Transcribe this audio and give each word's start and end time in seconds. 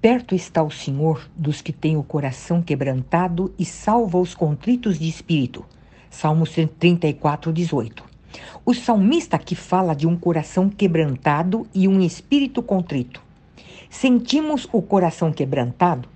Perto 0.00 0.34
está 0.34 0.62
o 0.62 0.70
Senhor 0.70 1.28
dos 1.34 1.60
que 1.60 1.72
têm 1.72 1.96
o 1.96 2.02
coração 2.02 2.62
quebrantado 2.62 3.52
e 3.58 3.64
salva 3.64 4.18
os 4.18 4.34
contritos 4.34 4.98
de 4.98 5.08
espírito. 5.08 5.64
Salmo 6.10 6.44
34, 6.46 7.52
18. 7.52 8.04
O 8.64 8.74
salmista 8.74 9.36
aqui 9.36 9.54
fala 9.54 9.94
de 9.94 10.06
um 10.06 10.16
coração 10.16 10.68
quebrantado 10.68 11.66
e 11.74 11.88
um 11.88 12.00
espírito 12.00 12.62
contrito. 12.62 13.22
Sentimos 13.88 14.68
o 14.72 14.82
coração 14.82 15.32
quebrantado 15.32 16.08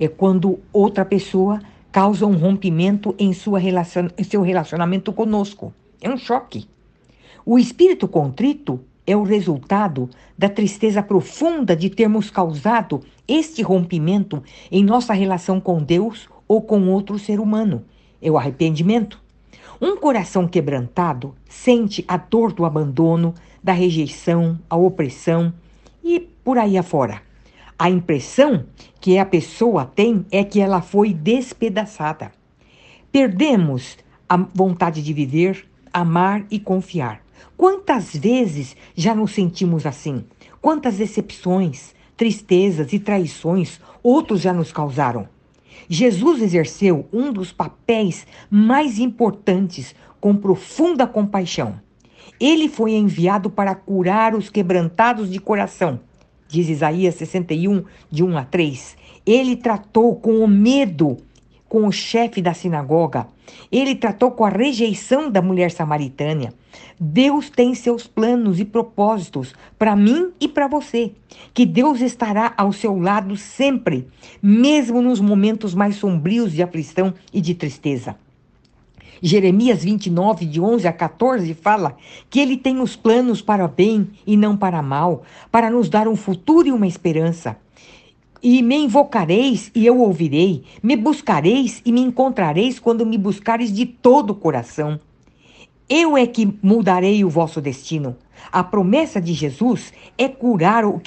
é 0.00 0.08
quando 0.08 0.60
outra 0.72 1.04
pessoa 1.04 1.60
causa 1.90 2.26
um 2.26 2.36
rompimento 2.36 3.14
em, 3.18 3.32
sua 3.32 3.58
relacion... 3.58 4.08
seu 4.22 4.42
relacionamento 4.42 5.12
conosco. 5.12 5.72
É 6.00 6.08
um 6.08 6.16
choque. 6.16 6.68
O 7.44 7.58
espírito 7.58 8.06
contrito 8.06 8.80
é 9.08 9.16
o 9.16 9.22
resultado 9.22 10.10
da 10.36 10.50
tristeza 10.50 11.02
profunda 11.02 11.74
de 11.74 11.88
termos 11.88 12.28
causado 12.30 13.00
este 13.26 13.62
rompimento 13.62 14.42
em 14.70 14.84
nossa 14.84 15.14
relação 15.14 15.58
com 15.58 15.82
Deus 15.82 16.28
ou 16.46 16.60
com 16.60 16.90
outro 16.90 17.18
ser 17.18 17.40
humano. 17.40 17.86
É 18.20 18.30
o 18.30 18.36
arrependimento. 18.36 19.18
Um 19.80 19.96
coração 19.96 20.46
quebrantado 20.46 21.34
sente 21.48 22.04
a 22.06 22.18
dor 22.18 22.52
do 22.52 22.66
abandono, 22.66 23.32
da 23.64 23.72
rejeição, 23.72 24.58
a 24.68 24.76
opressão 24.76 25.54
e 26.04 26.20
por 26.20 26.58
aí 26.58 26.76
afora. 26.76 27.22
A 27.78 27.88
impressão 27.88 28.66
que 29.00 29.16
a 29.16 29.24
pessoa 29.24 29.86
tem 29.86 30.26
é 30.30 30.44
que 30.44 30.60
ela 30.60 30.82
foi 30.82 31.14
despedaçada. 31.14 32.30
Perdemos 33.10 33.96
a 34.28 34.36
vontade 34.36 35.02
de 35.02 35.14
viver, 35.14 35.66
amar 35.94 36.44
e 36.50 36.60
confiar. 36.60 37.22
Quantas 37.56 38.14
vezes 38.14 38.76
já 38.94 39.14
nos 39.14 39.32
sentimos 39.32 39.86
assim? 39.86 40.24
Quantas 40.60 40.96
decepções, 40.96 41.94
tristezas 42.16 42.92
e 42.92 42.98
traições 42.98 43.80
outros 44.02 44.40
já 44.40 44.52
nos 44.52 44.72
causaram? 44.72 45.28
Jesus 45.88 46.42
exerceu 46.42 47.06
um 47.12 47.32
dos 47.32 47.52
papéis 47.52 48.26
mais 48.50 48.98
importantes 48.98 49.94
com 50.20 50.34
profunda 50.34 51.06
compaixão. 51.06 51.80
Ele 52.40 52.68
foi 52.68 52.92
enviado 52.92 53.50
para 53.50 53.74
curar 53.74 54.34
os 54.34 54.48
quebrantados 54.48 55.30
de 55.30 55.40
coração, 55.40 56.00
diz 56.46 56.68
Isaías 56.68 57.14
61, 57.16 57.84
de 58.10 58.22
1 58.22 58.38
a 58.38 58.44
3. 58.44 58.96
Ele 59.26 59.56
tratou 59.56 60.16
com 60.16 60.38
o 60.38 60.48
medo 60.48 61.16
com 61.68 61.86
o 61.86 61.92
chefe 61.92 62.40
da 62.40 62.54
sinagoga. 62.54 63.26
Ele 63.70 63.94
tratou 63.94 64.30
com 64.30 64.44
a 64.44 64.48
rejeição 64.48 65.30
da 65.30 65.42
mulher 65.42 65.70
samaritana. 65.70 66.52
Deus 66.98 67.50
tem 67.50 67.74
seus 67.74 68.06
planos 68.06 68.58
e 68.58 68.64
propósitos 68.64 69.54
para 69.78 69.94
mim 69.94 70.32
e 70.40 70.48
para 70.48 70.66
você. 70.66 71.12
Que 71.52 71.64
Deus 71.64 72.00
estará 72.00 72.52
ao 72.56 72.72
seu 72.72 72.98
lado 72.98 73.36
sempre, 73.36 74.08
mesmo 74.42 75.00
nos 75.00 75.20
momentos 75.20 75.74
mais 75.74 75.96
sombrios 75.96 76.52
de 76.52 76.62
aflição 76.62 77.14
e 77.32 77.40
de 77.40 77.54
tristeza. 77.54 78.16
Jeremias 79.20 79.82
29, 79.82 80.46
de 80.46 80.60
11 80.60 80.86
a 80.86 80.92
14, 80.92 81.52
fala 81.54 81.96
que 82.30 82.38
ele 82.38 82.56
tem 82.56 82.80
os 82.80 82.94
planos 82.94 83.42
para 83.42 83.66
bem 83.66 84.10
e 84.26 84.36
não 84.36 84.56
para 84.56 84.80
mal, 84.80 85.22
para 85.50 85.70
nos 85.70 85.88
dar 85.88 86.06
um 86.06 86.14
futuro 86.14 86.68
e 86.68 86.72
uma 86.72 86.86
esperança. 86.86 87.56
E 88.42 88.62
me 88.62 88.76
invocareis 88.76 89.70
e 89.74 89.84
eu 89.84 89.98
ouvirei, 89.98 90.62
me 90.82 90.96
buscareis 90.96 91.82
e 91.84 91.90
me 91.90 92.00
encontrareis 92.00 92.78
quando 92.78 93.04
me 93.04 93.18
buscareis 93.18 93.72
de 93.72 93.84
todo 93.84 94.30
o 94.30 94.34
coração. 94.34 95.00
Eu 95.88 96.16
é 96.16 96.26
que 96.26 96.46
mudarei 96.62 97.24
o 97.24 97.30
vosso 97.30 97.60
destino. 97.60 98.16
A 98.52 98.62
promessa 98.62 99.20
de 99.20 99.32
Jesus 99.32 99.92
é 100.16 100.28
curar 100.28 100.84
o 100.84 101.00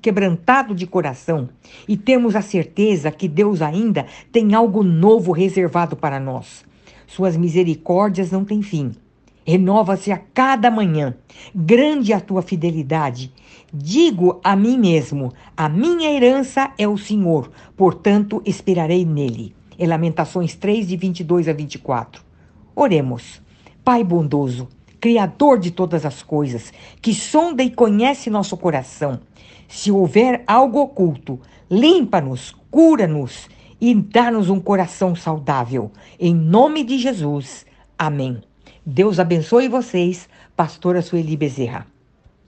quebrantado 0.00 0.74
de 0.74 0.86
coração 0.86 1.48
e 1.86 1.96
temos 1.96 2.34
a 2.34 2.40
certeza 2.40 3.10
que 3.10 3.28
Deus 3.28 3.60
ainda 3.60 4.06
tem 4.32 4.54
algo 4.54 4.82
novo 4.82 5.32
reservado 5.32 5.96
para 5.96 6.18
nós. 6.18 6.64
Suas 7.06 7.36
misericórdias 7.36 8.30
não 8.30 8.44
têm 8.44 8.62
fim. 8.62 8.92
Renova-se 9.48 10.12
a 10.12 10.18
cada 10.18 10.70
manhã. 10.70 11.14
Grande 11.54 12.12
a 12.12 12.20
tua 12.20 12.42
fidelidade. 12.42 13.32
Digo 13.72 14.42
a 14.44 14.54
mim 14.54 14.76
mesmo: 14.76 15.32
a 15.56 15.70
minha 15.70 16.12
herança 16.12 16.70
é 16.76 16.86
o 16.86 16.98
Senhor, 16.98 17.50
portanto 17.74 18.42
esperarei 18.44 19.06
nele. 19.06 19.54
É 19.78 19.86
Lamentações 19.86 20.54
3, 20.54 20.88
de 20.88 20.98
22 20.98 21.48
a 21.48 21.54
24. 21.54 22.22
Oremos. 22.76 23.40
Pai 23.82 24.04
bondoso, 24.04 24.68
Criador 25.00 25.58
de 25.58 25.70
todas 25.70 26.04
as 26.04 26.22
coisas, 26.22 26.70
que 27.00 27.14
sonda 27.14 27.62
e 27.62 27.70
conhece 27.70 28.28
nosso 28.28 28.54
coração. 28.54 29.18
Se 29.66 29.90
houver 29.90 30.44
algo 30.46 30.78
oculto, 30.78 31.40
limpa-nos, 31.70 32.54
cura-nos 32.70 33.48
e 33.80 33.94
dá-nos 33.94 34.50
um 34.50 34.60
coração 34.60 35.14
saudável. 35.14 35.90
Em 36.20 36.34
nome 36.34 36.84
de 36.84 36.98
Jesus. 36.98 37.64
Amém. 37.98 38.42
Deus 38.90 39.18
abençoe 39.20 39.68
vocês, 39.68 40.30
pastora 40.56 41.02
Sueli 41.02 41.36
Bezerra. 41.36 41.86